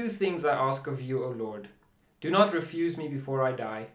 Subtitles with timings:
[0.00, 1.68] Two things I ask of you, O Lord.
[2.22, 3.88] Do not refuse me before I die.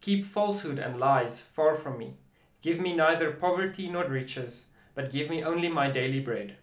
[0.00, 2.14] Keep falsehood and lies far from me.
[2.62, 4.64] Give me neither poverty nor riches,
[4.96, 6.56] but give me only my daily bread.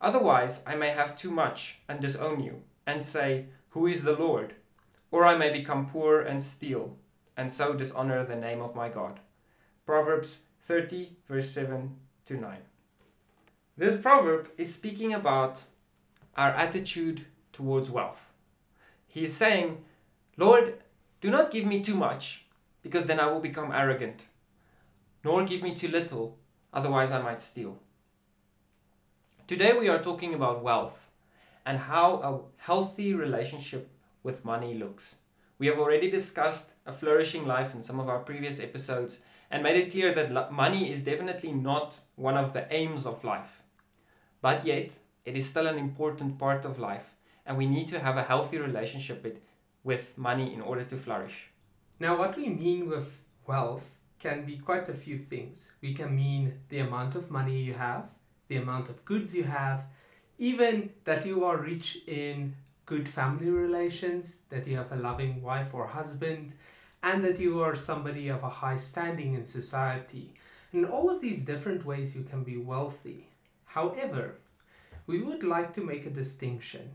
[0.00, 4.54] Otherwise, I may have too much and disown you, and say, Who is the Lord?
[5.10, 6.96] Or I may become poor and steal,
[7.36, 9.20] and so dishonor the name of my God.
[9.84, 12.56] Proverbs 30, verse 7 to 9.
[13.76, 15.64] This proverb is speaking about
[16.34, 18.21] our attitude towards wealth.
[19.12, 19.84] He's saying,
[20.38, 20.78] Lord,
[21.20, 22.46] do not give me too much,
[22.82, 24.24] because then I will become arrogant,
[25.22, 26.38] nor give me too little,
[26.72, 27.78] otherwise I might steal.
[29.46, 31.10] Today we are talking about wealth
[31.66, 33.90] and how a healthy relationship
[34.22, 35.16] with money looks.
[35.58, 39.18] We have already discussed a flourishing life in some of our previous episodes
[39.50, 43.60] and made it clear that money is definitely not one of the aims of life.
[44.40, 44.94] But yet,
[45.26, 47.11] it is still an important part of life,
[47.46, 49.38] and we need to have a healthy relationship with,
[49.84, 51.48] with money in order to flourish.
[51.98, 55.72] Now, what we mean with wealth can be quite a few things.
[55.80, 58.04] We can mean the amount of money you have,
[58.48, 59.84] the amount of goods you have,
[60.38, 62.54] even that you are rich in
[62.86, 66.54] good family relations, that you have a loving wife or husband,
[67.02, 70.34] and that you are somebody of a high standing in society.
[70.72, 73.28] In all of these different ways, you can be wealthy.
[73.64, 74.36] However,
[75.06, 76.90] we would like to make a distinction.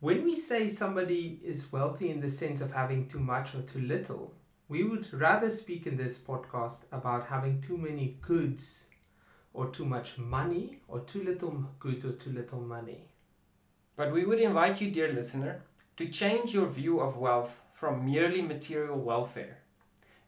[0.00, 3.80] When we say somebody is wealthy in the sense of having too much or too
[3.80, 4.32] little,
[4.68, 8.86] we would rather speak in this podcast about having too many goods
[9.52, 13.08] or too much money or too little goods or too little money.
[13.96, 15.62] But we would invite you, dear listener,
[15.96, 19.58] to change your view of wealth from merely material welfare.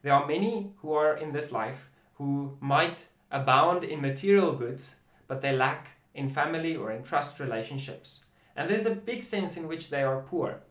[0.01, 4.95] There are many who are in this life who might abound in material goods,
[5.29, 8.25] but they lack in family or in trust relationships.
[8.55, 10.61] And there's a big sense in which they are poor.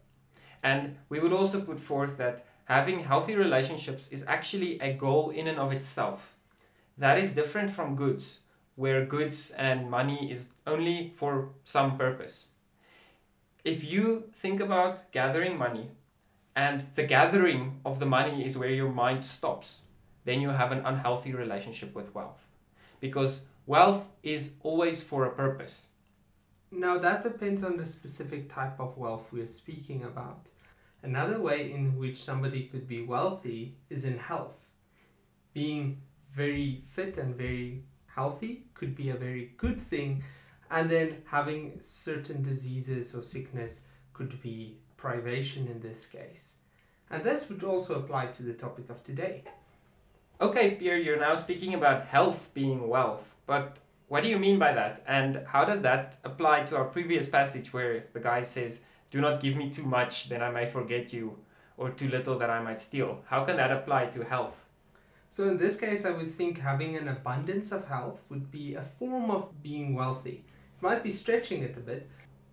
[0.62, 5.46] And we would also put forth that having healthy relationships is actually a goal in
[5.46, 6.36] and of itself.
[6.98, 8.40] That is different from goods,
[8.76, 12.46] where goods and money is only for some purpose.
[13.64, 15.90] If you think about gathering money
[16.54, 19.82] and the gathering of the money is where your mind stops,
[20.24, 22.46] then you have an unhealthy relationship with wealth.
[23.00, 25.86] Because wealth is always for a purpose.
[26.72, 30.50] Now, that depends on the specific type of wealth we're speaking about.
[31.02, 34.66] Another way in which somebody could be wealthy is in health.
[35.52, 40.22] Being very fit and very healthy could be a very good thing,
[40.70, 43.82] and then having certain diseases or sickness
[44.12, 46.54] could be privation in this case.
[47.10, 49.42] And this would also apply to the topic of today.
[50.40, 54.72] Okay, Pierre, you're now speaking about health being wealth, but what do you mean by
[54.72, 55.04] that?
[55.06, 58.82] And how does that apply to our previous passage where the guy says,
[59.12, 61.38] Do not give me too much, then I may forget you,
[61.76, 63.20] or too little that I might steal?
[63.26, 64.64] How can that apply to health?
[65.30, 68.82] So, in this case, I would think having an abundance of health would be a
[68.82, 70.44] form of being wealthy.
[70.76, 72.10] It might be stretching it a bit,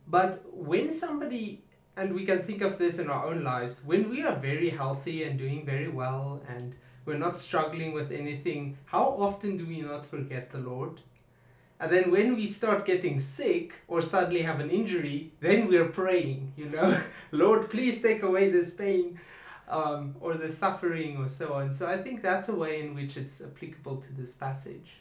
[0.08, 1.64] but when somebody
[1.96, 5.24] and we can think of this in our own lives when we are very healthy
[5.24, 6.76] and doing very well and
[7.06, 11.02] we're not struggling with anything how often do we not forget the lord
[11.80, 16.52] and then when we start getting sick or suddenly have an injury then we're praying
[16.56, 17.00] you know
[17.32, 19.20] lord please take away this pain
[19.70, 23.18] um, or the suffering or so on so i think that's a way in which
[23.18, 24.98] it's applicable to this passage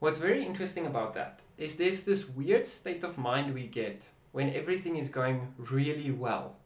[0.00, 4.02] what's very interesting about that is there's this weird state of mind we get
[4.32, 6.56] when everything is going really well.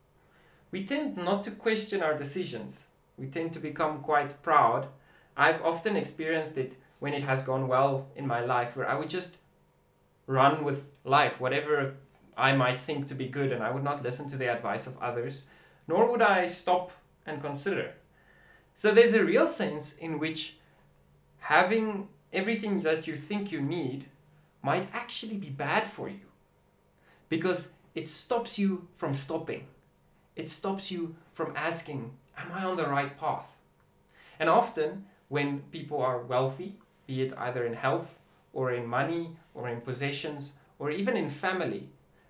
[0.71, 2.84] We tend not to question our decisions.
[3.17, 4.89] We tend to become quite proud.
[5.37, 9.11] I've often experienced it when it has gone well in my life, where I would
[9.11, 9.37] just
[10.27, 11.94] run with life, whatever
[12.37, 14.98] I might think to be good, and I would not listen to the advice of
[14.98, 15.42] others,
[15.86, 16.92] nor would I stop
[17.27, 17.95] and consider.
[18.74, 20.57] So there's a real sense in which
[21.39, 24.07] having everything that you think you need
[24.63, 26.27] might actually be bad for you
[27.28, 29.66] because it stops you from stopping.
[30.36, 33.57] It stops you from asking, Am I on the right path?
[34.41, 36.77] And often, when people are wealthy,
[37.07, 38.19] be it either in health
[38.53, 41.89] or in money or in possessions or even in family,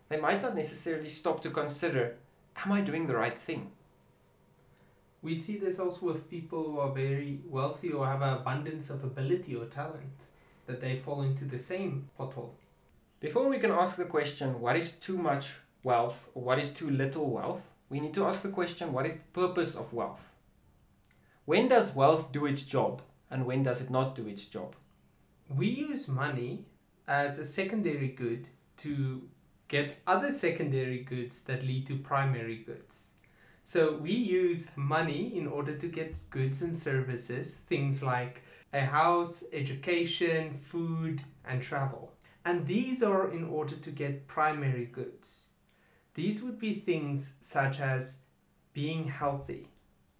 [0.08, 2.16] they might not necessarily stop to consider,
[2.64, 3.70] Am I doing the right thing?
[5.22, 9.04] We see this also with people who are very wealthy or have an abundance of
[9.04, 10.24] ability or talent,
[10.66, 12.50] that they fall into the same pothole.
[13.20, 15.52] Before we can ask the question, what is too much
[15.84, 19.14] wealth or what is too little wealth, we need to ask the question, what is
[19.14, 20.30] the purpose of wealth?
[21.44, 24.74] When does wealth do its job and when does it not do its job?
[25.56, 26.64] We use money
[27.06, 29.28] as a secondary good to
[29.68, 33.10] get other secondary goods that lead to primary goods.
[33.64, 39.44] So we use money in order to get goods and services, things like a house,
[39.52, 42.12] education, food, and travel.
[42.44, 45.48] And these are in order to get primary goods.
[46.14, 48.20] These would be things such as
[48.72, 49.68] being healthy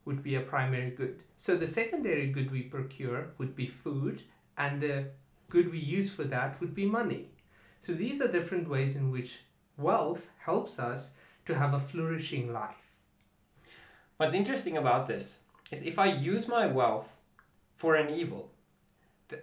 [0.04, 1.22] would be a primary good.
[1.36, 4.22] So the secondary good we procure would be food
[4.62, 5.06] and the
[5.48, 7.22] good we use for that would be money.
[7.80, 9.40] So these are different ways in which
[9.76, 11.10] wealth helps us
[11.46, 12.84] to have a flourishing life.
[14.16, 15.40] What's interesting about this
[15.72, 17.16] is if I use my wealth
[17.76, 18.52] for an evil,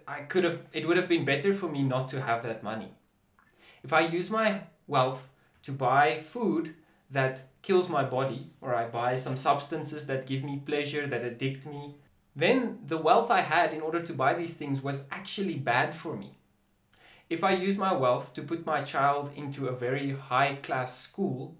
[0.08, 2.92] I could have it would have been better for me not to have that money.
[3.82, 5.28] If I use my wealth
[5.64, 6.74] to buy food
[7.10, 11.66] that kills my body, or I buy some substances that give me pleasure, that addict
[11.66, 11.96] me,
[12.40, 16.16] then the wealth I had in order to buy these things was actually bad for
[16.16, 16.38] me.
[17.28, 21.56] If I use my wealth to put my child into a very high class school,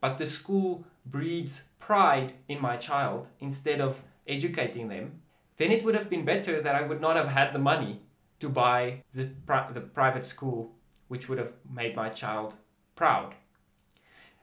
[0.00, 5.22] but the school breeds pride in my child instead of educating them,
[5.56, 8.02] then it would have been better that I would not have had the money
[8.40, 10.74] to buy the, pri- the private school,
[11.08, 12.54] which would have made my child
[12.96, 13.34] proud.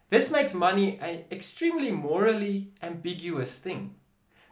[0.09, 3.95] This makes money an extremely morally ambiguous thing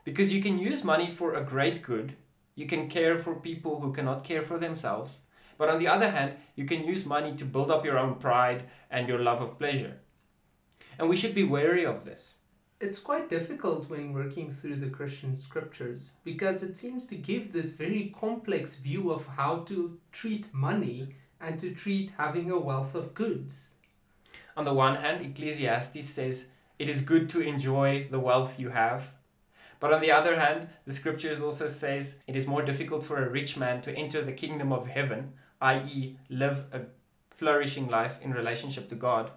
[0.09, 2.15] because you can use money for a great good.
[2.55, 5.19] You can care for people who cannot care for themselves.
[5.55, 8.63] But on the other hand, you can use money to build up your own pride
[8.89, 9.99] and your love of pleasure.
[10.97, 12.37] And we should be wary of this.
[12.79, 17.75] It's quite difficult when working through the Christian scriptures because it seems to give this
[17.75, 21.09] very complex view of how to treat money
[21.39, 23.73] and to treat having a wealth of goods.
[24.57, 26.47] On the one hand, Ecclesiastes says
[26.79, 29.11] it is good to enjoy the wealth you have.
[29.79, 33.29] But on the other hand, the scriptures also says it is more difficult for a
[33.29, 36.81] rich man to enter the kingdom of heaven, i.e., live a
[37.31, 39.31] flourishing life in relationship to God,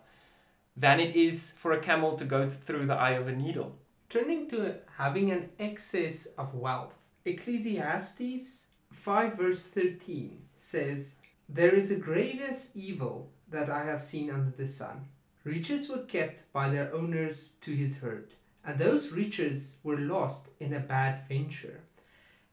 [0.76, 3.76] than it is for a camel to go through the eye of a needle.
[4.08, 6.94] Turning to having an excess of wealth,
[7.24, 11.16] Ecclesiastes 5 verse 13 says,
[11.48, 15.06] There is a grievous evil that I have seen under the sun.
[15.44, 20.72] Riches were kept by their owners to his hurt, and those riches were lost in
[20.72, 21.80] a bad venture.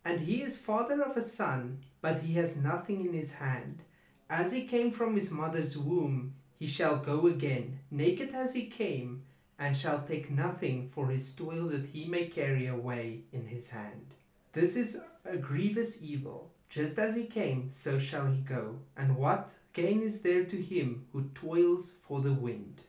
[0.04, 3.84] And he is father of a son, but he has nothing in his hand.
[4.30, 9.24] As he came from his mother's womb, he shall go again, naked as he came,
[9.58, 14.16] and shall take nothing for his toil that he may carry away in his hand.
[14.54, 16.52] This is a grievous evil.
[16.70, 18.80] Just as he came, so shall he go.
[18.96, 22.84] And what gain is there to him who toils for the wind.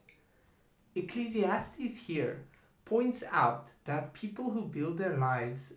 [0.94, 2.44] Ecclesiastes here
[2.90, 5.74] points out that people who build their lives,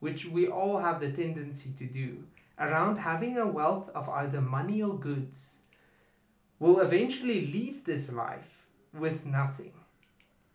[0.00, 2.24] which we all have the tendency to do,
[2.58, 5.58] around having a wealth of either money or goods,
[6.58, 9.74] will eventually leave this life with nothing.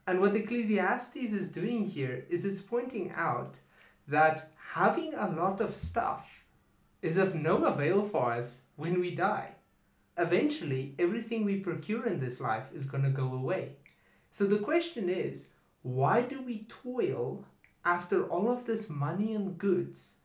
[0.08, 3.60] And what Ecclesiastes is doing here is it's pointing out
[4.08, 6.44] that having a lot of stuff
[7.02, 9.52] is of no avail for us when we die
[10.20, 13.72] eventually everything we procure in this life is going to go away.
[14.32, 15.48] So the question is,
[15.82, 17.46] why do we toil
[17.86, 20.16] after all of this money and goods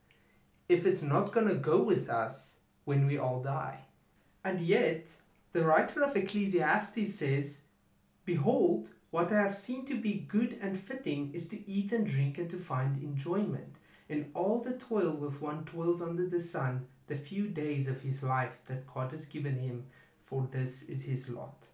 [0.67, 3.79] if it's not going to go with us when we all die?
[4.43, 5.15] And yet,
[5.53, 7.61] the writer of Ecclesiastes says,
[8.25, 12.37] Behold, what I have seen to be good and fitting is to eat and drink
[12.37, 13.77] and to find enjoyment.
[14.09, 18.21] In all the toil with one toils under the sun, the few days of his
[18.21, 19.85] life that God has given him,
[20.21, 21.67] for this is his lot.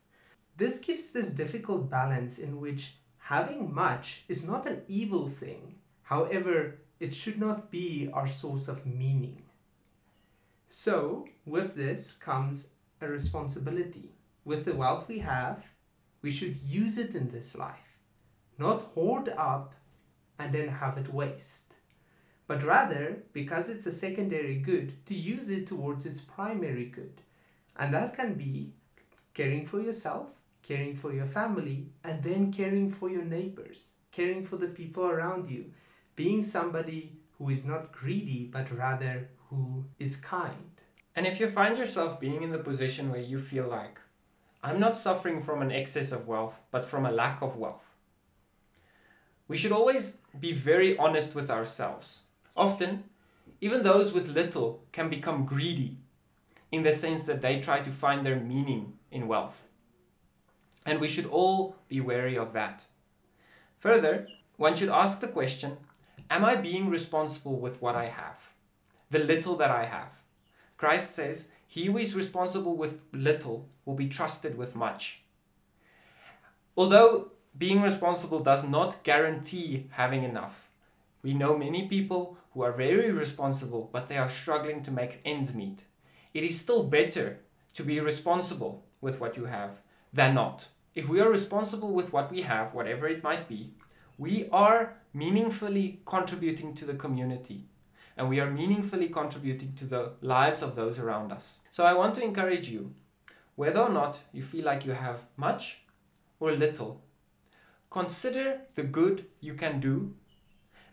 [0.57, 6.79] This gives this difficult balance in which having much is not an evil thing, however,
[6.99, 9.43] it should not be our source of meaning.
[10.67, 12.69] So, with this comes
[13.01, 14.11] a responsibility.
[14.45, 15.65] With the wealth we have,
[16.21, 17.97] we should use it in this life,
[18.57, 19.73] not hoard up
[20.37, 21.71] and then have it waste
[22.51, 27.21] but rather, because it's a secondary good, to use it towards its primary good.
[27.77, 28.73] And that can be
[29.33, 30.33] caring for yourself,
[30.71, 33.79] caring for your family, and then caring for your neighbors,
[34.11, 35.65] caring for the people around you,
[36.15, 37.01] being somebody
[37.37, 40.73] who is not greedy, but rather who is kind.
[41.15, 43.99] And if you find yourself being in the position where you feel like,
[44.63, 47.87] I'm not suffering from an excess of wealth, but from a lack of wealth,
[49.47, 52.19] we should always be very honest with ourselves
[52.55, 53.05] Often,
[53.61, 55.97] even those with little can become greedy
[56.71, 59.67] in the sense that they try to find their meaning in wealth.
[60.85, 62.83] And we should all be wary of that.
[63.77, 65.77] Further, one should ask the question
[66.29, 68.39] Am I being responsible with what I have?
[69.09, 70.21] The little that I have.
[70.77, 75.21] Christ says, He who is responsible with little will be trusted with much.
[76.77, 80.69] Although being responsible does not guarantee having enough,
[81.21, 85.53] we know many people who are very responsible but they are struggling to make ends
[85.53, 85.81] meet.
[86.33, 87.39] It is still better
[87.73, 89.81] to be responsible with what you have
[90.13, 90.67] than not.
[90.93, 93.73] If we are responsible with what we have, whatever it might be,
[94.17, 97.65] we are meaningfully contributing to the community
[98.17, 101.59] and we are meaningfully contributing to the lives of those around us.
[101.71, 102.93] So I want to encourage you,
[103.55, 105.81] whether or not you feel like you have much
[106.39, 107.01] or little,
[107.89, 110.13] consider the good you can do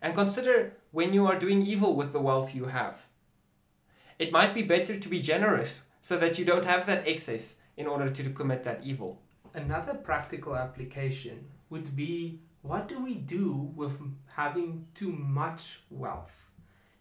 [0.01, 3.07] and consider when you are doing evil with the wealth you have.
[4.19, 7.87] It might be better to be generous so that you don't have that excess in
[7.87, 9.23] order to commit that evil.
[9.55, 16.51] Another practical application would be what do we do with having too much wealth?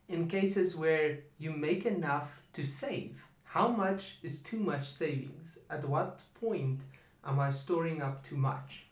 [0.08, 5.58] In cases where you make enough to save, how much is too much savings?
[5.70, 6.82] At what point
[7.26, 8.86] am I storing up too much?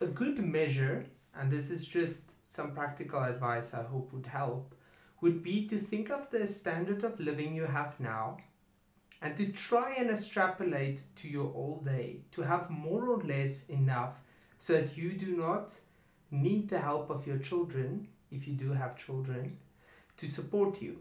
[0.00, 4.76] A good measure, and this is just some practical advice I hope would help,
[5.20, 8.38] would be to think of the standard of living you have now
[9.22, 14.20] and to try and extrapolate to your old day to have more or less enough
[14.58, 15.78] so that you do not
[16.30, 19.58] need the help of your children, if you do have children,
[20.16, 20.98] to support you.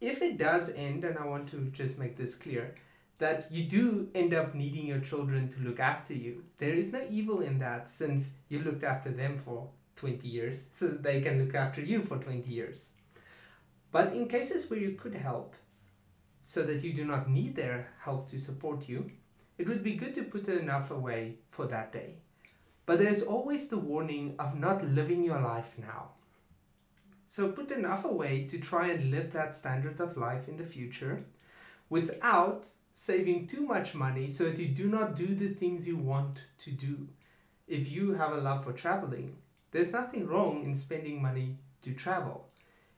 [0.00, 2.74] If it does end, and I want to just make this clear,
[3.18, 7.04] that you do end up needing your children to look after you, there is no
[7.10, 11.54] evil in that since you looked after them for 20 years, so they can look
[11.54, 12.92] after you for 20 years.
[13.90, 15.54] But in cases where you could help,
[16.42, 19.10] so that you do not need their help to support you,
[19.58, 22.16] it would be good to put enough away for that day.
[22.84, 26.10] But there's always the warning of not living your life now.
[27.26, 31.24] So put enough away to try and live that standard of life in the future
[31.88, 36.42] without saving too much money so that you do not do the things you want
[36.58, 37.08] to do.
[37.66, 39.36] If you have a love for traveling,
[39.70, 42.48] there's nothing wrong in spending money to travel.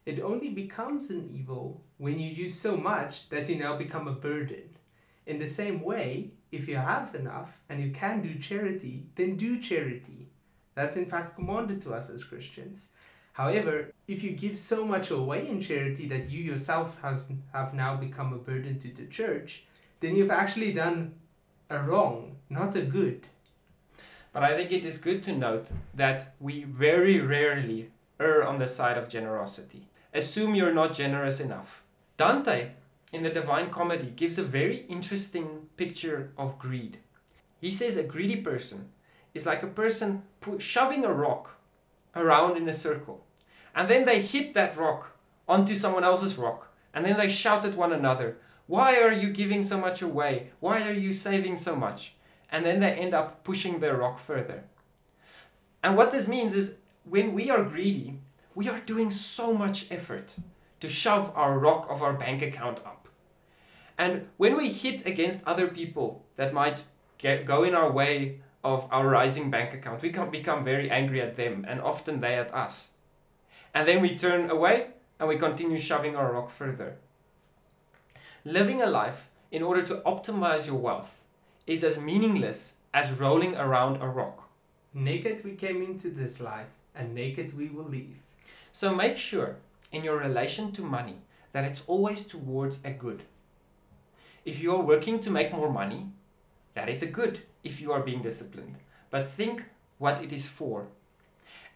[0.05, 4.13] It only becomes an evil when you use so much that you now become a
[4.13, 4.77] burden.
[5.25, 9.59] In the same way, if you have enough and you can do charity, then do
[9.59, 10.29] charity.
[10.75, 12.91] That's in fact commanded to us as Christians.
[13.33, 17.97] However, if you give so much away in charity that you yourself has, have now
[17.97, 19.65] become a burden to the church,
[20.01, 21.15] then you've actually done
[21.71, 23.29] a wrong, not a good.
[24.31, 28.69] But I think it is good to note that we very rarely err on the
[28.69, 29.89] side of generosity.
[30.13, 31.81] Assume you're not generous enough.
[32.17, 32.71] Dante,
[33.13, 36.99] in the Divine Comedy, gives a very interesting picture of greed.
[37.61, 38.91] He says a greedy person
[39.33, 40.23] is like a person
[40.59, 41.59] shoving a rock
[42.15, 43.25] around in a circle.
[43.75, 45.17] And then they hit that rock
[45.49, 46.73] onto someone else's rock.
[46.93, 48.37] And then they shout at one another,
[48.69, 50.51] Why are you giving so much away?
[50.61, 52.15] Why are you saving so much?
[52.53, 54.65] And then they end up pushing their rock further.
[55.83, 58.21] And what this means is when we are greedy,
[58.55, 60.35] we are doing so much effort
[60.85, 63.09] to shove our rock of our bank account up.
[63.97, 66.83] And when we hit against other people that might
[67.17, 70.03] get, go in our way of our rising bank account.
[70.03, 72.91] We can become very angry at them and often they at us.
[73.73, 74.89] And then we turn away
[75.19, 76.97] and we continue shoving our rock further.
[78.45, 81.23] Living a life in order to optimize your wealth
[81.67, 84.51] is as meaningless as rolling around a rock.
[84.93, 88.19] Naked we came into this life, and naked we will leave.
[88.71, 89.57] So make sure
[89.95, 91.17] in your relation to money
[91.53, 93.23] that it's always towards a good.
[94.45, 96.09] If you are working to make more money,
[96.75, 98.77] that is a good if you are being disciplined.
[99.11, 99.65] But think
[99.99, 100.89] what it is for.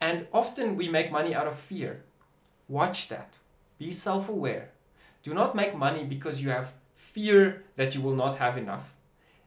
[0.00, 2.02] And often we make money out of fear.
[2.68, 3.34] Watch that.
[3.78, 4.70] Be self aware.
[5.22, 8.94] Do not make money because you have fear that you will not have enough.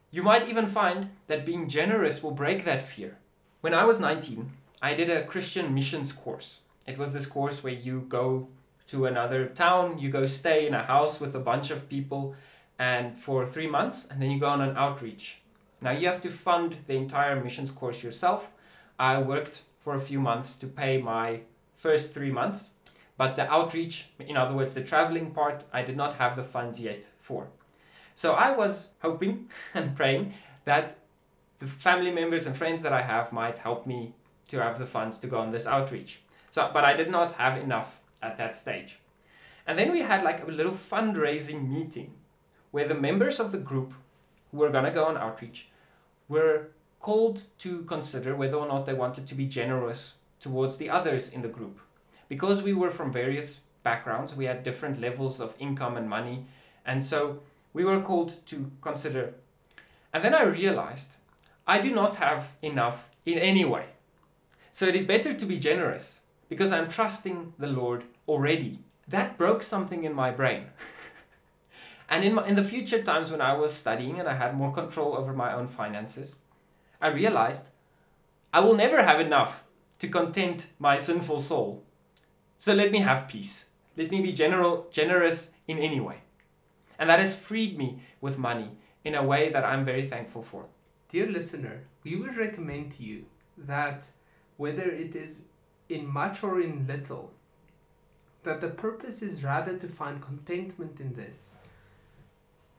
[0.10, 3.18] You might even find that being generous will break that fear.
[3.62, 4.52] When I was 19,
[4.82, 6.60] I did a Christian missions course.
[6.88, 8.48] It was this course where you go
[8.92, 12.36] to another town, you go stay in a house with a bunch of people
[12.78, 15.42] and for 3 months and then you go on an outreach.
[15.82, 18.52] Now you have to fund the entire missions course yourself.
[19.00, 21.42] I worked for a few months to pay my
[21.76, 22.72] first three months,
[23.18, 26.80] but the outreach, in other words, the traveling part, I did not have the funds
[26.80, 27.48] yet for.
[28.14, 30.34] So I was hoping and praying
[30.66, 30.98] that
[31.60, 34.14] the family members and friends that I have might help me
[34.50, 36.20] to have the funds to go on this outreach.
[36.52, 38.98] So, but I did not have enough at that stage.
[39.68, 42.14] And then we had like a little fundraising meeting
[42.72, 43.94] where the members of the group
[44.52, 45.68] who were going to go on outreach
[46.28, 46.68] were
[47.00, 51.42] called to consider whether or not they wanted to be generous towards the others in
[51.42, 51.80] the group.
[52.30, 56.46] Because we were from various backgrounds, we had different levels of income and money,
[56.86, 57.40] and so
[57.74, 59.34] we were called to consider.
[60.14, 61.12] And then I realized
[61.68, 63.86] I do not have enough in any way.
[64.72, 66.21] So it is better to be generous
[66.52, 68.80] because I'm trusting the Lord already.
[69.08, 70.66] That broke something in my brain.
[72.10, 74.74] and in, my, in the future times when I was studying and I had more
[74.74, 76.36] control over my own finances,
[77.02, 77.68] I realized
[78.54, 79.64] I will never have enough
[80.00, 81.86] to content my sinful soul.
[82.58, 83.68] So let me have peace.
[83.96, 86.18] Let me be general, generous in any way.
[87.00, 88.72] And that has freed me with money
[89.06, 90.66] in a way that I'm very thankful for.
[91.08, 93.28] Dear listener, we would recommend to you
[93.58, 94.10] that
[94.58, 95.44] whether it is
[95.92, 97.32] in much or in little,
[98.44, 101.58] that the purpose is rather to find contentment in this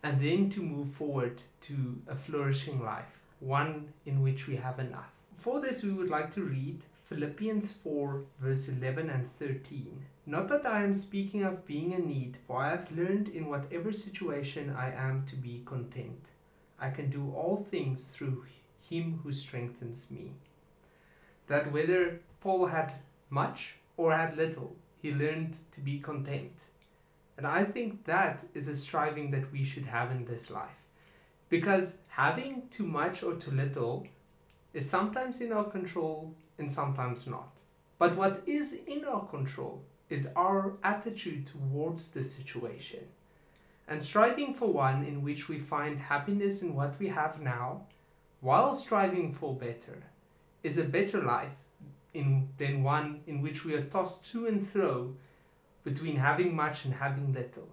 [0.03, 5.13] and then to move forward to a flourishing life, one in which we have enough.
[5.35, 10.05] For this, we would like to read Philippians 4, verse 11 and 13.
[10.27, 13.93] Not that I am speaking of being in need, for I have learned in whatever
[13.93, 16.31] situation I am to be content.
[16.81, 18.45] I can do all things through
[18.89, 20.33] him who strengthens me.
[21.49, 22.95] That whether Paul had
[23.31, 26.65] much or had little, he learned to be content.
[27.37, 30.83] And I think that is a striving that we should have in this life.
[31.49, 34.09] Because having too much or too little
[34.75, 37.49] is sometimes in our control and sometimes not.
[37.97, 43.05] But what is in our control is our attitude towards the situation.
[43.87, 47.83] And striving for one in which we find happiness in what we have now,
[48.41, 50.03] while striving for better,
[50.65, 51.62] is a better life
[52.15, 55.15] in, than one in which we are tossed to and fro
[55.85, 57.69] between having much and having little.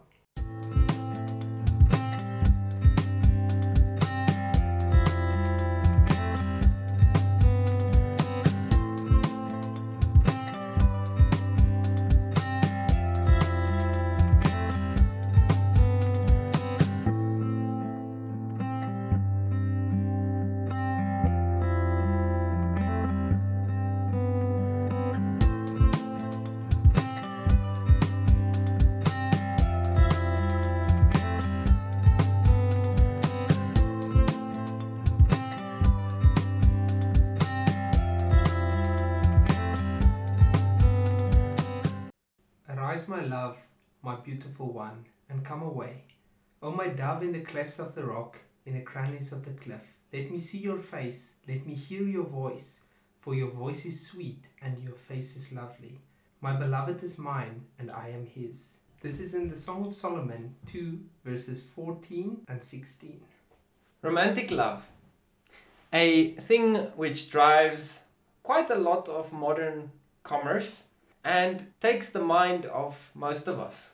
[44.29, 46.03] Beautiful one, and come away.
[46.61, 49.81] O my dove in the clefts of the rock, in the crannies of the cliff,
[50.13, 52.81] let me see your face, let me hear your voice,
[53.21, 55.99] for your voice is sweet and your face is lovely.
[56.41, 58.77] My beloved is mine, and I am his.
[59.01, 63.21] This is in the Song of Solomon 2, verses 14 and 16.
[64.03, 64.85] Romantic love.
[65.91, 68.01] A thing which drives
[68.43, 69.91] quite a lot of modern
[70.23, 70.83] commerce
[71.23, 73.91] and takes the mind of most of us.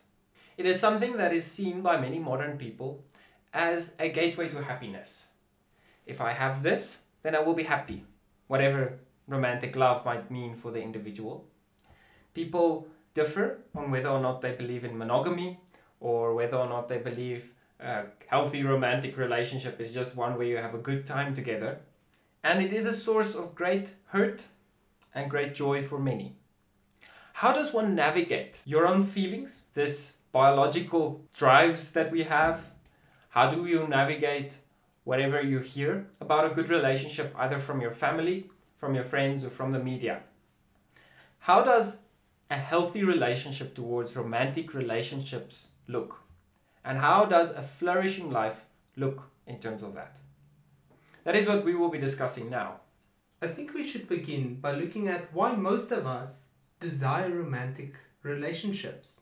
[0.58, 3.04] It is something that is seen by many modern people
[3.54, 5.26] as a gateway to happiness.
[6.06, 8.06] If I have this, then I will be happy,
[8.48, 11.46] whatever romantic love might mean for the individual.
[12.34, 15.60] People differ on whether or not they believe in monogamy
[16.00, 20.58] or whether or not they believe a healthy romantic relationship is just one where you
[20.58, 21.80] have a good time together.
[22.44, 24.44] And it is a source of great hurt
[25.14, 26.36] and great joy for many.
[27.34, 32.66] How does one navigate your own feelings, this biological drives that we have?
[33.30, 34.58] How do you navigate
[35.06, 39.50] whatever you hear about a good relationship, either from your family, from your friends, or
[39.50, 40.24] from the media?
[41.40, 42.00] How does
[42.52, 46.20] a healthy relationship towards romantic relationships look?
[46.84, 48.66] And how does a flourishing life
[48.98, 50.18] look in terms of that?
[51.24, 52.82] That is what we will be discussing now.
[53.42, 56.50] I think we should begin by looking at why most of us
[56.82, 59.22] desire romantic relationships.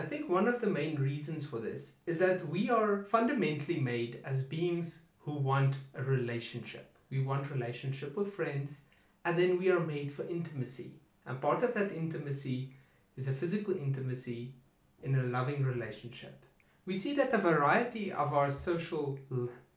[0.00, 4.22] I think one of the main reasons for this is that we are fundamentally made
[4.24, 6.96] as beings who want a relationship.
[7.10, 8.80] We want relationship with friends
[9.26, 10.92] and then we are made for intimacy.
[11.26, 12.72] And part of that intimacy
[13.18, 14.54] is a physical intimacy
[15.02, 16.46] in a loving relationship.
[16.86, 19.18] We see that a variety of our social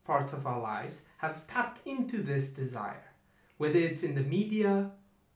[0.05, 3.11] parts of our lives have tapped into this desire,
[3.57, 4.91] whether it's in the media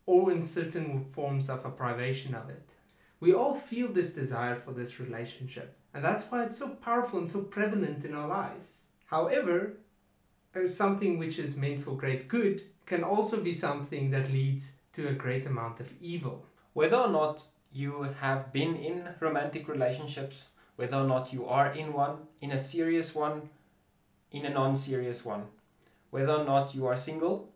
[0.05, 2.71] or in certain forms of a privation of it.
[3.19, 7.29] We all feel this desire for this relationship, and that's why it's so powerful and
[7.29, 8.87] so prevalent in our lives.
[9.05, 9.77] However,
[10.55, 15.07] uh, something which is meant for great good can also be something that leads to
[15.07, 16.45] a great amount of evil.
[16.73, 21.93] Whether or not you have been in romantic relationships, whether or not you are in
[21.93, 23.49] one, in a serious one,
[24.31, 25.45] in a non serious one,
[26.11, 27.49] whether or not you are single,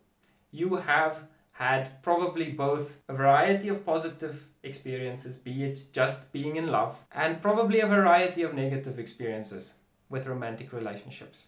[0.52, 6.68] you have had probably both a variety of positive experiences, be it just being in
[6.68, 9.74] love, and probably a variety of negative experiences
[10.10, 11.44] with romantic relationships.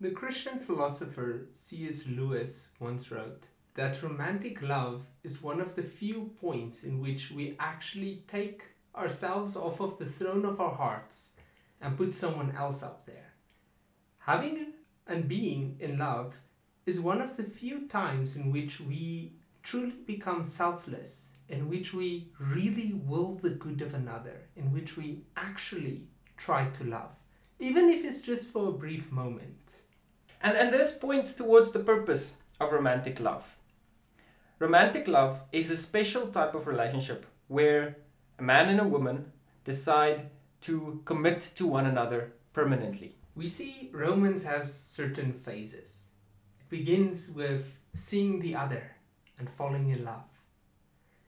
[0.00, 2.06] The Christian philosopher C.S.
[2.06, 7.56] Lewis once wrote that romantic love is one of the few points in which we
[7.58, 8.62] actually take
[8.94, 11.34] ourselves off of the throne of our hearts
[11.80, 13.32] and put someone else up there.
[14.18, 14.72] Having
[15.06, 16.36] and being in love
[16.84, 19.32] is one of the few times in which we
[19.62, 25.22] truly become selfless, in which we really will the good of another, in which we
[25.36, 27.12] actually try to love,
[27.58, 29.82] even if it's just for a brief moment.
[30.42, 33.56] And, and this points towards the purpose of romantic love.
[34.58, 37.98] Romantic love is a special type of relationship where
[38.38, 39.32] a man and a woman
[39.64, 40.30] decide
[40.62, 43.16] to commit to one another permanently.
[43.34, 46.08] We see romance has certain phases.
[46.60, 48.96] It begins with seeing the other
[49.38, 50.24] and falling in love,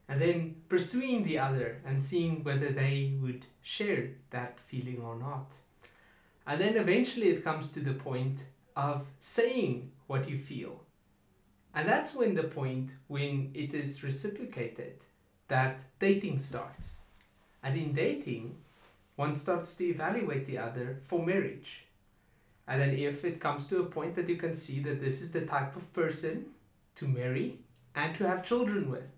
[0.09, 5.55] and then pursuing the other and seeing whether they would share that feeling or not.
[6.47, 8.45] And then eventually it comes to the point
[8.75, 10.85] of saying what you feel.
[11.75, 15.05] And that's when the point when it is reciprocated
[15.49, 17.03] that dating starts.
[17.63, 18.57] And in dating,
[19.17, 21.85] one starts to evaluate the other for marriage.
[22.67, 25.33] And then if it comes to a point that you can see that this is
[25.33, 26.47] the type of person
[26.97, 27.59] to marry
[27.95, 29.09] and to have children with,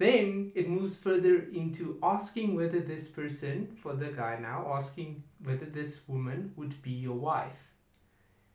[0.00, 5.66] then it moves further into asking whether this person, for the guy now, asking whether
[5.66, 7.68] this woman would be your wife,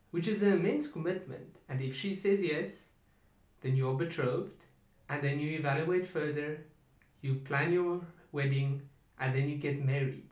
[0.10, 1.58] which is an immense commitment.
[1.70, 2.88] And if she says yes,
[3.62, 4.66] then you're betrothed,
[5.08, 6.66] and then you evaluate further,
[7.22, 8.82] you plan your wedding,
[9.20, 10.32] and then you get married.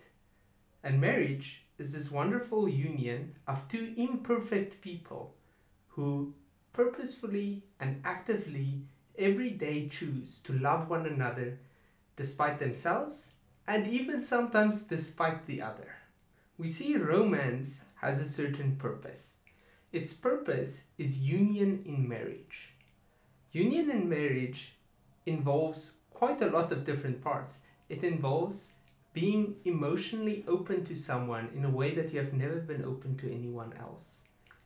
[0.83, 5.35] And marriage is this wonderful union of two imperfect people
[5.89, 6.33] who
[6.73, 8.81] purposefully and actively
[9.17, 11.59] every day choose to love one another
[12.15, 13.33] despite themselves
[13.67, 15.95] and even sometimes despite the other.
[16.57, 19.37] We see romance has a certain purpose.
[19.91, 22.73] Its purpose is union in marriage.
[23.51, 24.75] Union in marriage
[25.25, 27.61] involves quite a lot of different parts.
[27.89, 28.71] It involves
[29.13, 33.31] being emotionally open to someone in a way that you have never been open to
[33.31, 34.21] anyone else.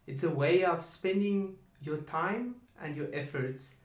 [0.07, 3.75] It's a way of spending your time and your efforts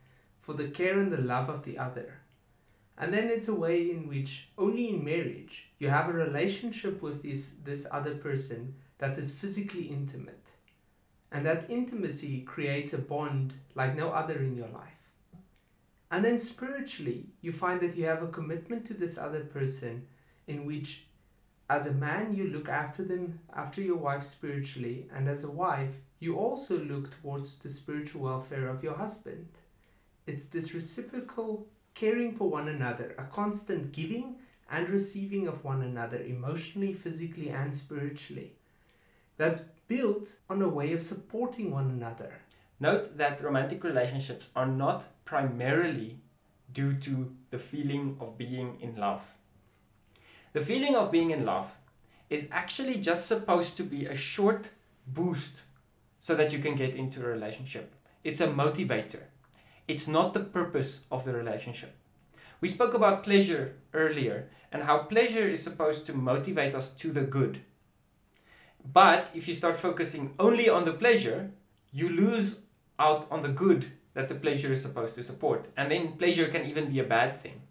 [0.42, 2.18] for the care and the love of the other.
[2.98, 7.22] And then it's a way in which only in marriage you have a relationship with
[7.22, 10.50] this, this other person that is physically intimate.
[11.30, 14.92] And that intimacy creates a bond like no other in your life.
[16.10, 20.06] And then spiritually, you find that you have a commitment to this other person
[20.46, 21.06] in which,
[21.70, 25.94] as a man, you look after them, after your wife spiritually, and as a wife,
[26.18, 29.48] you also look towards the spiritual welfare of your husband.
[30.26, 34.36] It's this reciprocal caring for one another, a constant giving
[34.70, 38.52] and receiving of one another emotionally, physically, and spiritually.
[39.36, 42.34] That's built on a way of supporting one another.
[42.80, 46.20] Note that romantic relationships are not primarily
[46.72, 49.22] due to the feeling of being in love.
[50.52, 51.70] The feeling of being in love
[52.30, 54.70] is actually just supposed to be a short
[55.06, 55.60] boost
[56.20, 57.94] so that you can get into a relationship.
[58.24, 59.24] It's a motivator.
[59.88, 61.94] It's not the purpose of the relationship.
[62.60, 67.22] We spoke about pleasure earlier and how pleasure is supposed to motivate us to the
[67.22, 67.60] good.
[68.92, 71.50] But if you start focusing only on the pleasure,
[71.92, 72.60] you lose
[72.98, 75.68] out on the good that the pleasure is supposed to support.
[75.76, 77.62] And then pleasure can even be a bad thing.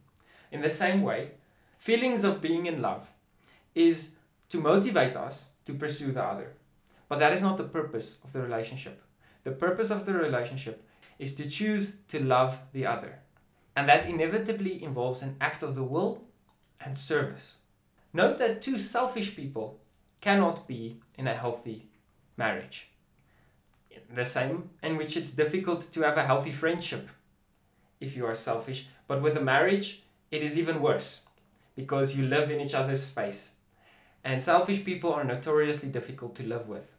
[0.52, 1.32] In the same way,
[1.78, 3.10] feelings of being in love
[3.74, 4.15] is
[4.50, 6.54] to motivate us to pursue the other.
[7.08, 9.02] But that is not the purpose of the relationship.
[9.43, 10.84] The purpose of the relationship
[11.21, 13.19] is to choose to love the other.
[13.75, 16.23] And that inevitably involves an act of the will
[16.84, 17.57] and service.
[18.12, 19.79] Note that two selfish people
[20.19, 21.89] cannot be in a healthy
[22.38, 22.89] marriage.
[24.13, 27.07] The same in which it's difficult to have a healthy friendship
[27.99, 31.21] if you are selfish, but with a marriage, it is even worse
[31.75, 33.53] because you live in each other's space.
[34.23, 36.91] And selfish people are notoriously difficult to live with.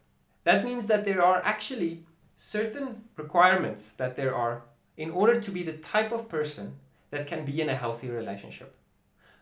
[0.45, 2.05] That means that there are actually
[2.43, 4.63] certain requirements that there are
[4.97, 6.75] in order to be the type of person
[7.09, 8.75] that can be in a healthy relationship.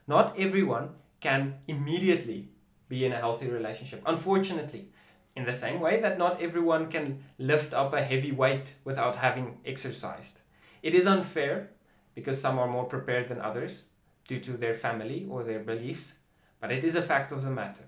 [0.05, 2.49] Not everyone can immediately
[2.89, 4.89] be in a healthy relationship, unfortunately.
[5.35, 9.57] In the same way that not everyone can lift up a heavy weight without having
[9.65, 10.39] exercised.
[10.83, 11.71] It is unfair
[12.13, 13.85] because some are more prepared than others
[14.27, 16.13] due to their family or their beliefs,
[16.59, 17.87] but it is a fact of the matter.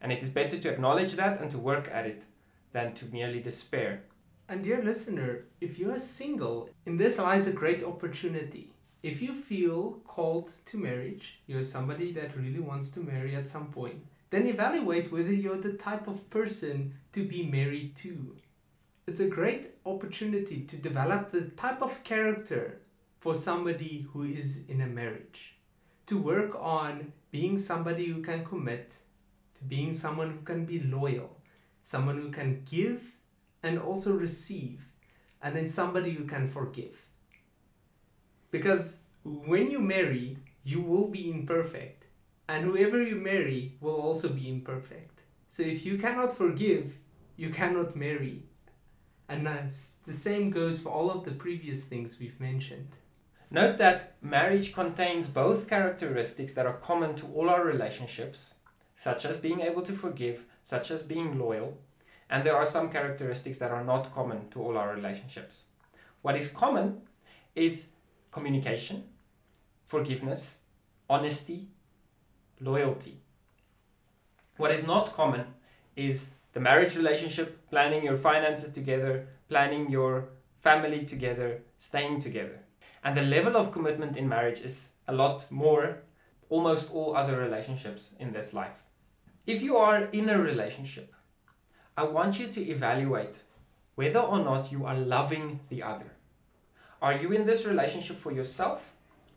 [0.00, 2.24] And it is better to acknowledge that and to work at it
[2.72, 4.02] than to merely despair.
[4.48, 8.72] And dear listener, if you are single, in this lies a great opportunity.
[9.02, 13.66] If you feel called to marriage, you're somebody that really wants to marry at some
[13.66, 18.36] point, then evaluate whether you're the type of person to be married to.
[19.06, 22.80] It's a great opportunity to develop the type of character
[23.20, 25.56] for somebody who is in a marriage.
[26.06, 28.98] To work on being somebody who can commit,
[29.54, 31.37] to being someone who can be loyal,
[31.82, 33.12] someone who can give
[33.62, 34.86] and also receive,
[35.42, 37.02] and then somebody who can forgive.
[38.50, 42.04] Because when you marry, you will be imperfect,
[42.48, 45.22] and whoever you marry will also be imperfect.
[45.48, 46.98] So if you cannot forgive,
[47.36, 48.44] you cannot marry.
[49.28, 52.96] And that's, the same goes for all of the previous things we've mentioned.
[53.50, 58.50] Note that marriage contains both characteristics that are common to all our relationships,
[58.96, 61.78] such as being able to forgive, such as being loyal,
[62.28, 65.62] and there are some characteristics that are not common to all our relationships.
[66.20, 67.00] What is common
[67.54, 67.92] is
[68.30, 69.04] communication,
[69.86, 70.56] forgiveness,
[71.08, 71.68] honesty,
[72.60, 73.16] loyalty.
[74.58, 75.46] What is not common
[75.96, 80.28] is the marriage relationship, planning your finances together, planning your
[80.60, 82.60] family together, staying together.
[83.02, 86.02] And the level of commitment in marriage is a lot more
[86.50, 88.82] almost all other relationships in this life.
[89.48, 91.14] If you are in a relationship,
[91.96, 93.36] I want you to evaluate
[93.94, 96.12] whether or not you are loving the other.
[97.00, 98.92] Are you in this relationship for yourself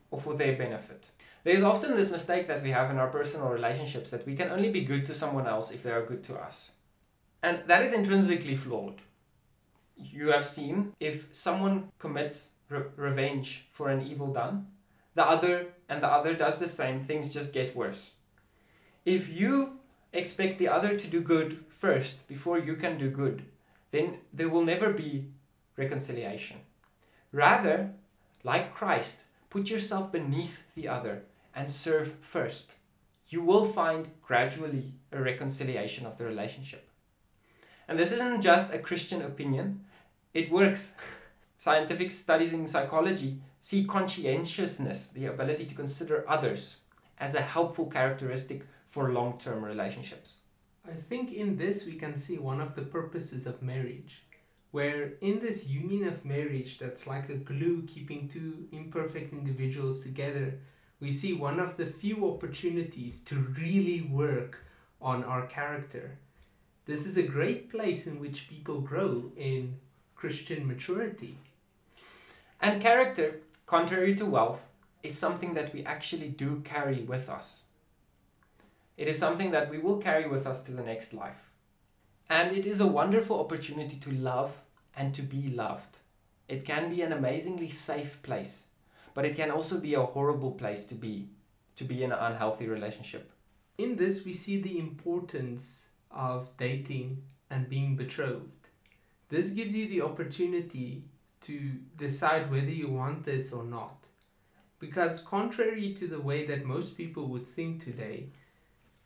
[0.10, 1.06] or for their benefit?
[1.46, 4.70] There's often this mistake that we have in our personal relationships that we can only
[4.70, 6.72] be good to someone else if they are good to us.
[7.42, 9.00] And that is intrinsically flawed.
[9.96, 14.68] You have seen if someone commits re- revenge for an evil done,
[15.16, 18.12] the other and the other does the same, things just get worse.
[19.06, 19.80] If you
[20.14, 23.44] expect the other to do good first before you can do good,
[23.92, 25.28] then there will never be
[25.78, 26.58] reconciliation.
[27.32, 27.92] Rather,
[28.44, 31.24] like Christ, put yourself beneath the other
[31.56, 32.72] and serve first.
[33.30, 36.90] You will find gradually a reconciliation of the relationship.
[37.88, 39.86] And this isn't just a Christian opinion,
[40.34, 40.96] it works.
[41.58, 46.78] Scientific studies in psychology see conscientiousness, the ability to consider others,
[47.20, 50.36] as a helpful characteristic for long term relationships.
[50.86, 54.24] I think in this we can see one of the purposes of marriage,
[54.72, 60.60] where in this union of marriage that's like a glue keeping two imperfect individuals together,
[61.00, 64.66] we see one of the few opportunities to really work
[65.02, 66.18] on our character.
[66.86, 69.80] This is a great place in which people grow in
[70.16, 71.38] Christian maturity.
[72.60, 74.64] And character, contrary to wealth,
[75.02, 77.64] is something that we actually do carry with us.
[78.98, 81.50] It is something that we will carry with us to the next life.
[82.30, 84.54] And it is a wonderful opportunity to love
[84.96, 85.98] and to be loved.
[86.48, 88.64] It can be an amazingly safe place,
[89.14, 91.30] but it can also be a horrible place to be,
[91.78, 93.32] to be in an unhealthy relationship.
[93.78, 98.68] In this, we see the importance of dating and being betrothed.
[99.30, 101.06] This gives you the opportunity
[101.42, 104.08] to decide whether you want this or not.
[104.80, 108.28] Because, contrary to the way that most people would think today,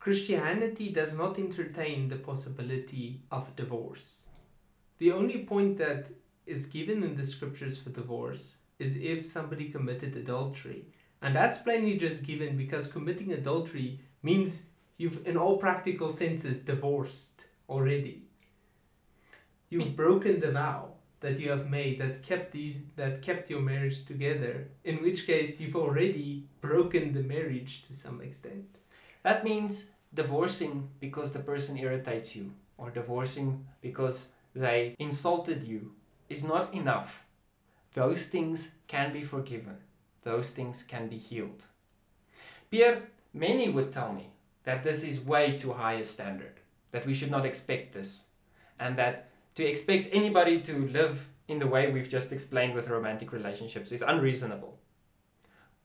[0.05, 4.27] Christianity does not entertain the possibility of divorce.
[4.99, 6.11] The only point that
[6.45, 10.85] is given in the scriptures for divorce is if somebody committed adultery.
[11.23, 17.45] And that's plainly just given because committing adultery means you've, in all practical senses, divorced
[17.67, 18.27] already.
[19.69, 20.91] You've broken the vow
[21.21, 24.67] that you have made that kept these that kept your marriage together.
[24.83, 28.67] In which case, you've already broken the marriage to some extent.
[29.23, 35.91] That means divorcing because the person irritates you or divorcing because they insulted you
[36.29, 37.23] is not enough.
[37.93, 39.77] Those things can be forgiven.
[40.23, 41.61] Those things can be healed.
[42.71, 44.29] Pierre, many would tell me
[44.63, 46.59] that this is way too high a standard,
[46.91, 48.25] that we should not expect this,
[48.79, 53.31] and that to expect anybody to live in the way we've just explained with romantic
[53.31, 54.79] relationships is unreasonable.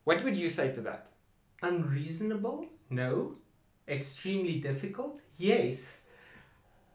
[0.05, 1.09] What would you say to that?
[1.63, 2.67] Unreasonable?
[2.89, 3.37] No.
[3.91, 5.21] Extremely difficult?
[5.37, 6.07] Yes.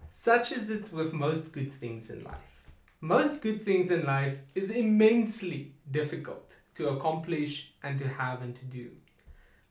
[0.07, 2.61] Such is it with most good things in life.
[3.01, 8.65] Most good things in life is immensely difficult to accomplish and to have and to
[8.65, 8.91] do.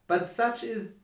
[0.07, 0.97] But such is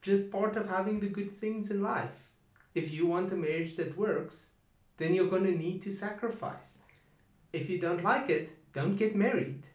[0.00, 2.30] just part of having the good things in life.
[2.74, 4.52] If you want a marriage that works,
[4.96, 6.78] then you're going to need to sacrifice.
[7.52, 9.66] If you don't like it, don't get married.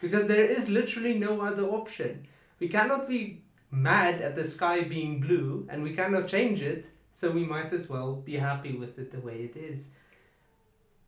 [0.00, 2.26] Because there is literally no other option.
[2.58, 7.30] We cannot be mad at the sky being blue and we cannot change it, so
[7.30, 9.90] we might as well be happy with it the way it is.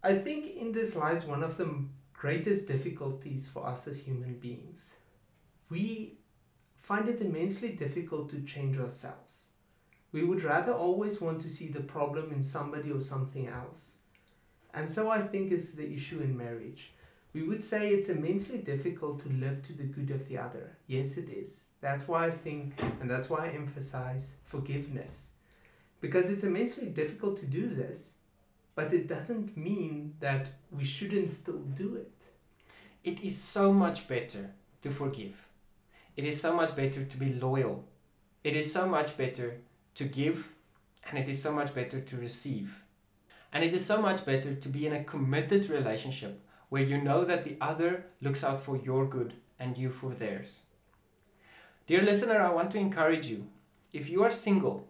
[0.02, 4.96] I think in this lies one of the greatest difficulties for us as human beings.
[5.70, 6.18] We
[6.76, 9.48] find it immensely difficult to change ourselves.
[10.12, 13.98] We would rather always want to see the problem in somebody or something else.
[14.74, 16.92] And so I think is the issue in marriage.
[17.34, 20.76] We would say it's immensely difficult to live to the good of the other.
[20.86, 21.68] Yes, it is.
[21.80, 25.30] That's why I think, and that's why I emphasize forgiveness.
[26.02, 28.14] Because it's immensely difficult to do this,
[28.74, 32.12] but it doesn't mean that we shouldn't still do it.
[33.02, 34.50] It is so much better
[34.82, 35.36] to forgive.
[36.16, 37.84] It is so much better to be loyal.
[38.44, 39.56] It is so much better
[39.94, 40.48] to give,
[41.08, 42.82] and it is so much better to receive.
[43.54, 46.38] And it is so much better to be in a committed relationship
[46.72, 50.60] where you know that the other looks out for your good and you for theirs.
[51.86, 53.48] Dear listener, I want to encourage you
[53.92, 54.88] if you are single,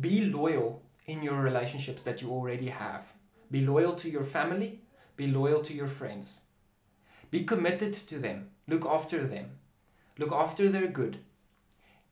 [0.00, 3.04] be loyal in your relationships that you already have.
[3.50, 4.78] Be loyal to your family,
[5.16, 6.34] be loyal to your friends.
[7.32, 9.58] Be committed to them, look after them,
[10.18, 11.18] look after their good.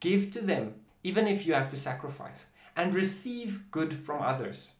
[0.00, 0.74] Give to them,
[1.04, 4.72] even if you have to sacrifice, and receive good from others.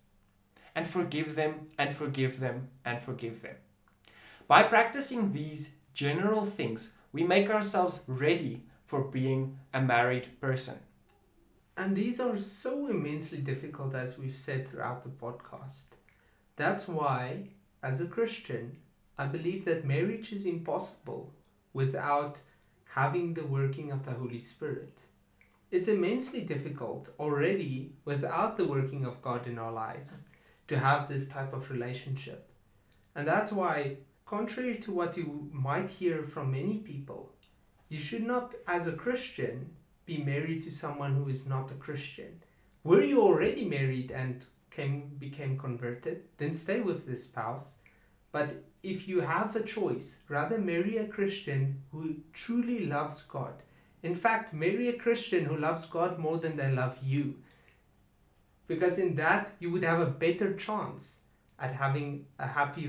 [0.75, 3.55] And forgive them, and forgive them, and forgive them.
[4.51, 10.81] By practicing these general things, we make ourselves ready for being a married person.
[11.77, 15.91] And these are so immensely difficult, as we've said throughout the podcast.
[16.57, 18.79] That's why, as a Christian,
[19.17, 21.33] I believe that marriage is impossible
[21.73, 22.41] without
[22.87, 25.03] having the working of the Holy Spirit.
[25.71, 30.25] It's immensely difficult already without the working of God in our lives
[30.67, 32.51] to have this type of relationship.
[33.15, 33.99] And that's why
[34.31, 37.33] Contrary to what you might hear from many people,
[37.89, 39.75] you should not, as a Christian,
[40.07, 42.41] be married to someone who is not a Christian.
[42.85, 47.79] Were you already married and came, became converted, then stay with this spouse.
[48.31, 53.55] But if you have a choice, rather marry a Christian who truly loves God.
[54.05, 57.35] In fact, marry a Christian who loves God more than they love you.
[58.69, 61.23] Because in that, you would have a better chance
[61.59, 62.89] at having a happy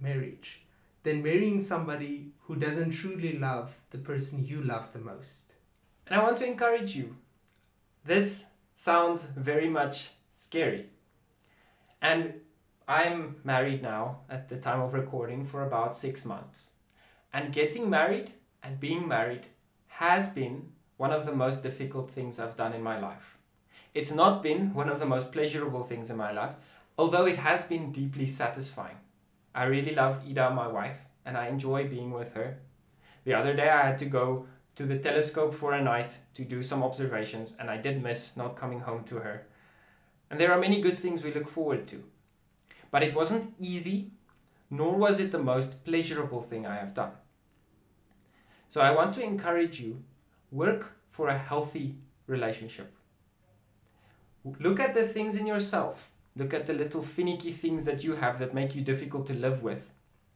[0.00, 0.61] marriage
[1.02, 5.54] than marrying somebody who doesn't truly love the person you love the most.
[6.06, 7.16] And I want to encourage you.
[8.04, 10.86] This sounds very much scary.
[12.00, 12.34] And
[12.88, 16.70] I'm married now at the time of recording for about six months.
[17.32, 19.46] And getting married and being married
[19.86, 23.38] has been one of the most difficult things I've done in my life.
[23.94, 26.56] It's not been one of the most pleasurable things in my life,
[26.98, 28.96] although it has been deeply satisfying.
[29.54, 32.58] I really love Ida, my wife, and I enjoy being with her.
[33.24, 36.62] The other day I had to go to the telescope for a night to do
[36.62, 39.46] some observations, and I did miss not coming home to her.
[40.30, 42.02] And there are many good things we look forward to.
[42.90, 44.12] But it wasn't easy,
[44.70, 47.12] nor was it the most pleasurable thing I have done.
[48.70, 50.02] So I want to encourage you
[50.50, 52.90] work for a healthy relationship.
[54.58, 58.38] Look at the things in yourself Look at the little finicky things that you have
[58.38, 59.90] that make you difficult to live with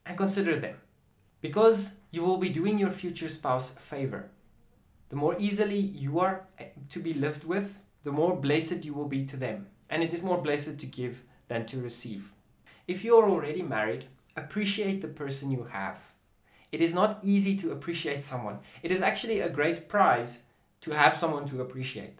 [0.05, 0.77] and consider them.
[1.41, 4.31] Because you will be doing your future spouse a favor.
[5.09, 9.09] The more easily you are eh, to be lived with, the more blessed you will
[9.09, 9.69] be to them.
[9.89, 12.31] And it is more blessed to give than to receive.
[12.87, 14.07] If you are already married,
[14.37, 15.99] appreciate the person you have.
[16.73, 18.59] It is not easy to appreciate someone.
[18.83, 20.43] It is actually a great prize
[20.83, 22.19] to have someone to appreciate.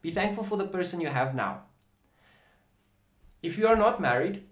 [0.00, 1.62] Be thankful for the person you have now
[3.42, 4.44] if you are not married,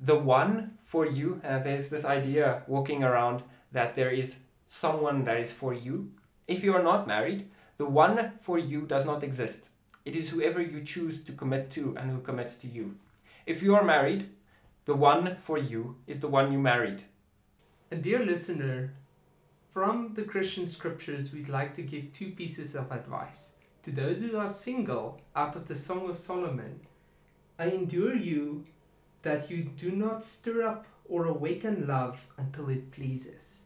[0.00, 5.38] the one for you, uh, there's this idea walking around that there is someone that
[5.38, 6.10] is for you.
[6.46, 9.68] If you are not married, the one for you does not exist.
[10.04, 12.96] It is whoever you choose to commit to and who commits to you.
[13.46, 14.30] If you are married,
[14.84, 17.02] the one for you is the one you married.
[17.90, 18.94] And dear listener,
[19.70, 23.52] from the Christian scriptures, we'd like to give two pieces of advice.
[23.82, 26.80] To those who are single, out of the Song of Solomon,
[27.58, 28.66] I endure you
[29.22, 33.62] that you do not stir up or awaken love until it pleases.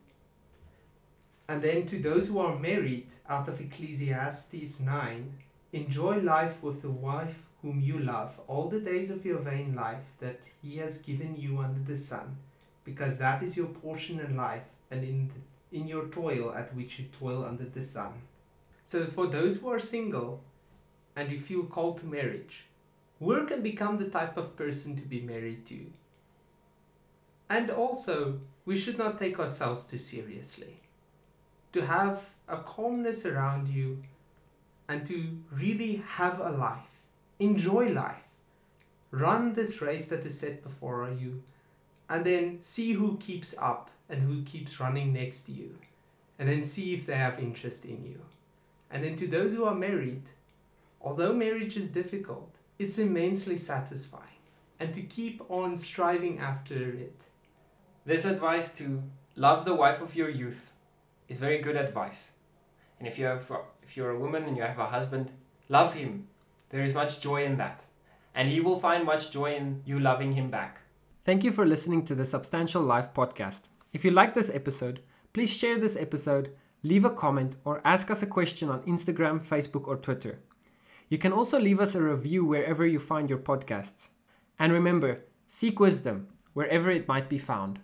[1.49, 5.32] And then to those who are married, out of Ecclesiastes 9,
[5.72, 10.05] enjoy life with the wife whom you love all the days of your vain life
[10.20, 12.36] that he has given you under the sun,
[12.84, 16.99] because that is your portion in life and in, the, in your toil at which
[17.01, 18.12] you toil under the sun.
[18.84, 20.43] So, for those who are single
[21.16, 22.64] and you feel called to marriage,
[23.20, 25.86] work and become the type of person to be married to.
[27.48, 30.80] And also, we should not take ourselves too seriously.
[31.74, 34.02] To have a calmness around you
[34.88, 37.04] and to really have a life,
[37.38, 38.24] enjoy life,
[39.10, 41.42] run this race that is set before you,
[42.08, 45.76] and then see who keeps up and who keeps running next to you,
[46.38, 48.20] and then see if they have interest in you.
[48.90, 50.22] And then to those who are married,
[51.00, 54.41] although marriage is difficult, it's immensely satisfying,
[54.81, 57.24] and to keep on striving after it.
[58.07, 59.03] This advice to
[59.37, 60.72] love the wife of your youth
[61.28, 62.33] is very good advice.
[62.99, 63.53] And if you have
[63.83, 65.31] if you're a woman and you have a husband,
[65.68, 66.28] love him.
[66.70, 67.85] There is much joy in that.
[68.35, 70.81] And he will find much joy in you loving him back.
[71.26, 73.62] Thank you for listening to the Substantial Life podcast.
[73.93, 75.03] If you like this episode,
[75.35, 76.53] please share this episode,
[76.83, 80.39] leave a comment, or ask us a question on Instagram, Facebook, or Twitter.
[81.11, 84.11] You can also leave us a review wherever you find your podcasts.
[84.61, 87.80] And remember, seek wisdom wherever it might be found.